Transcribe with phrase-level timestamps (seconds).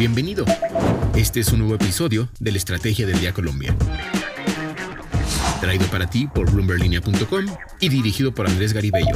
[0.00, 0.46] Bienvenido.
[1.14, 3.76] Este es un nuevo episodio de la Estrategia del Día Colombia.
[5.60, 7.44] Traído para ti por bloomberlinia.com
[7.80, 9.14] y dirigido por Andrés Garibello.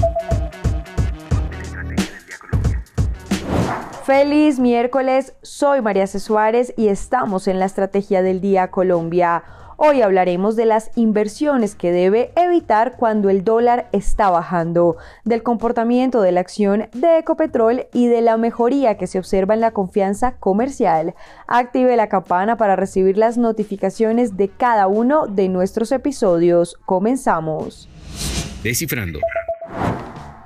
[4.05, 6.21] Feliz miércoles, soy María C.
[6.21, 9.43] Suárez y estamos en la Estrategia del Día Colombia.
[9.77, 16.23] Hoy hablaremos de las inversiones que debe evitar cuando el dólar está bajando, del comportamiento
[16.23, 20.37] de la acción de Ecopetrol y de la mejoría que se observa en la confianza
[20.37, 21.15] comercial.
[21.49, 26.77] Active la campana para recibir las notificaciones de cada uno de nuestros episodios.
[26.87, 27.89] Comenzamos.
[28.63, 29.19] Descifrando.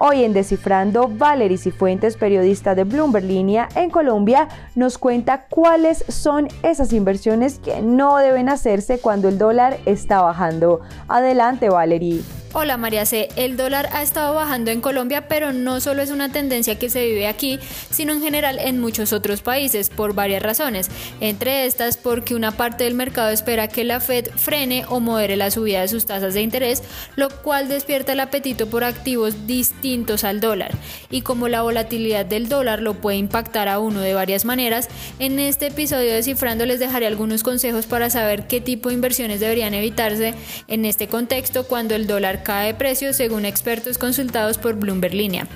[0.01, 6.47] Hoy en Descifrando, Valery Cifuentes, periodista de Bloomberg Línea en Colombia, nos cuenta cuáles son
[6.62, 10.83] esas inversiones que no deben hacerse cuando el dólar está bajando.
[11.09, 12.23] Adelante, Valery.
[12.55, 13.29] Hola María C.
[13.37, 17.07] El dólar ha estado bajando en Colombia, pero no solo es una tendencia que se
[17.07, 20.88] vive aquí, sino en general en muchos otros países, por varias razones.
[21.21, 25.51] Entre estas, porque una parte del mercado espera que la Fed frene o modere la
[25.51, 26.82] subida de sus tasas de interés,
[27.16, 30.73] lo cual despierta el apetito por activos distintos al dólar.
[31.10, 35.38] Y como la volatilidad del dólar lo puede impactar a uno de varias maneras, en
[35.38, 39.74] este episodio de Cifrando les dejaré algunos consejos para saber qué tipo de inversiones deberían
[39.74, 40.33] evitarse
[40.66, 45.46] en este contexto cuando el dólar de precio según expertos consultados por Bloomberg Línea.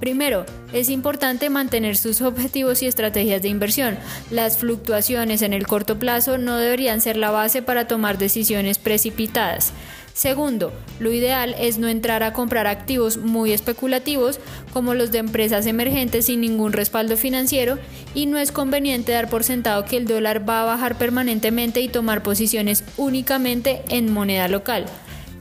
[0.00, 3.96] Primero, es importante mantener sus objetivos y estrategias de inversión.
[4.30, 9.72] Las fluctuaciones en el corto plazo no deberían ser la base para tomar decisiones precipitadas.
[10.16, 14.40] Segundo, lo ideal es no entrar a comprar activos muy especulativos
[14.72, 17.78] como los de empresas emergentes sin ningún respaldo financiero
[18.14, 21.88] y no es conveniente dar por sentado que el dólar va a bajar permanentemente y
[21.88, 24.86] tomar posiciones únicamente en moneda local.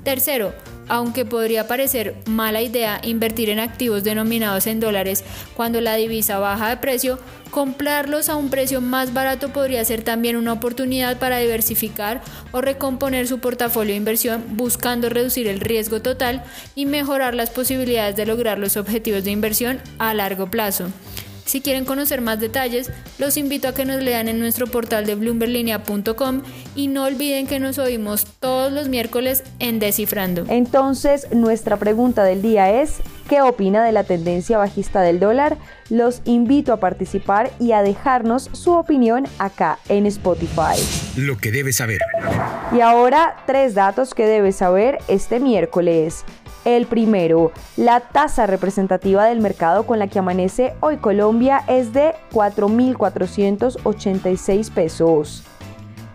[0.04, 0.54] Tercero,
[0.88, 5.24] aunque podría parecer mala idea invertir en activos denominados en dólares
[5.56, 7.20] cuando la divisa baja de precio,
[7.52, 13.28] comprarlos a un precio más barato podría ser también una oportunidad para diversificar o recomponer
[13.28, 16.44] su portafolio de inversión buscando reducir el riesgo total
[16.76, 20.92] y mejorar las posibilidades de lograr los objetivos de inversión a largo plazo.
[21.46, 25.14] Si quieren conocer más detalles, los invito a que nos lean en nuestro portal de
[25.14, 26.42] bloomberlinia.com
[26.76, 30.46] y no olviden que nos oímos todos los miércoles en Descifrando.
[30.50, 32.96] Entonces, nuestra pregunta del día es,
[33.30, 35.58] ¿qué opina de la tendencia bajista del dólar?
[35.92, 40.82] Los invito a participar y a dejarnos su opinión acá en Spotify.
[41.16, 42.00] Lo que debes saber.
[42.76, 46.26] Y ahora, tres datos que debes saber este miércoles.
[46.66, 52.16] El primero, la tasa representativa del mercado con la que amanece hoy Colombia es de
[52.34, 55.44] 4.486 pesos.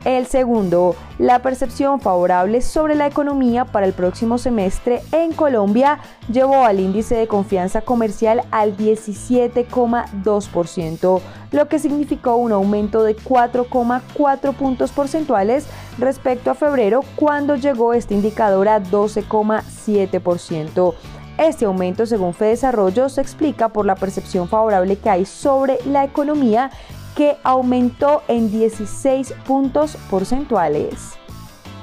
[0.05, 5.99] El segundo, la percepción favorable sobre la economía para el próximo semestre en Colombia
[6.33, 11.21] llevó al índice de confianza comercial al 17,2%,
[11.53, 15.67] lo que significó un aumento de 4,4 puntos porcentuales
[16.01, 20.95] respecto a febrero cuando llegó este indicador a 12,7%.
[21.39, 26.73] Este aumento, según Fedesarrollo, se explica por la percepción favorable que hay sobre la economía
[27.17, 31.17] que aumentó en 16 puntos porcentuales.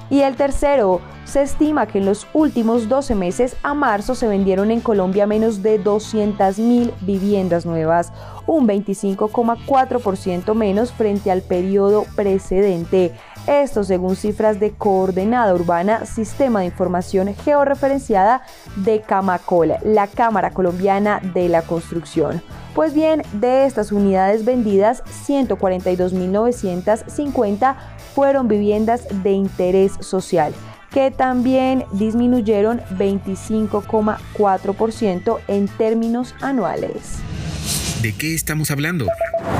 [0.09, 4.71] Y el tercero, se estima que en los últimos 12 meses a marzo se vendieron
[4.71, 8.13] en Colombia menos de 200.000 viviendas nuevas,
[8.45, 13.11] un 25,4% menos frente al periodo precedente.
[13.45, 18.43] Esto según cifras de Coordenada Urbana, Sistema de Información Georreferenciada
[18.77, 22.41] de Camacol, la Cámara Colombiana de la Construcción.
[22.75, 27.75] Pues bien, de estas unidades vendidas, 142.950
[28.17, 30.51] fueron viviendas de interés social
[30.91, 37.19] que también disminuyeron 25,4% en términos anuales.
[38.01, 39.05] ¿De qué estamos hablando?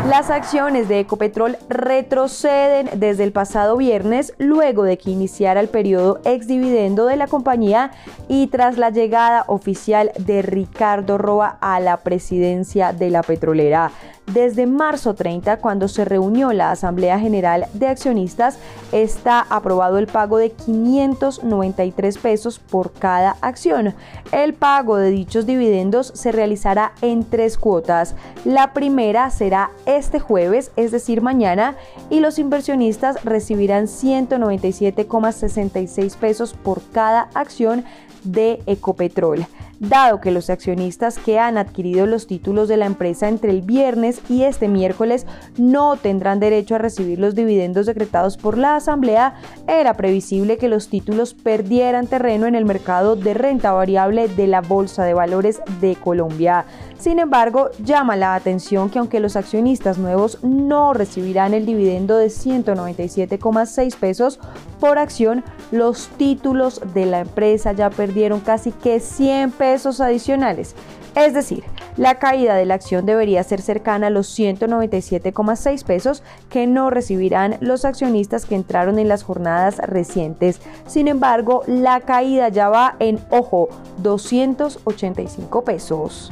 [0.09, 6.19] Las acciones de Ecopetrol retroceden desde el pasado viernes luego de que iniciara el periodo
[6.25, 7.91] ex dividendo de la compañía
[8.27, 13.91] y tras la llegada oficial de Ricardo Roa a la presidencia de la petrolera.
[14.33, 18.59] Desde marzo 30, cuando se reunió la Asamblea General de Accionistas,
[18.91, 23.93] está aprobado el pago de 593 pesos por cada acción.
[24.33, 28.15] El pago de dichos dividendos se realizará en tres cuotas.
[28.43, 31.77] La primera será este jueves, es decir, mañana,
[32.09, 37.85] y los inversionistas recibirán 197,66 pesos por cada acción
[38.25, 39.47] de Ecopetrol.
[39.79, 44.21] Dado que los accionistas que han adquirido los títulos de la empresa entre el viernes
[44.29, 45.25] y este miércoles
[45.57, 49.35] no tendrán derecho a recibir los dividendos decretados por la Asamblea,
[49.67, 54.61] era previsible que los títulos perdieran terreno en el mercado de renta variable de la
[54.61, 56.65] Bolsa de Valores de Colombia.
[56.97, 62.27] Sin embargo, llama la atención que aunque los accionistas nuevos no recibirán el dividendo de
[62.27, 64.39] 197,6 pesos
[64.79, 69.66] por acción, los títulos de la empresa ya perdieron casi que 100 pesos
[69.99, 70.75] adicionales.
[71.15, 71.63] Es decir,
[71.97, 77.57] la caída de la acción debería ser cercana a los 197,6 pesos que no recibirán
[77.59, 80.61] los accionistas que entraron en las jornadas recientes.
[80.85, 83.69] Sin embargo, la caída ya va en, ojo,
[84.03, 86.31] 285 pesos.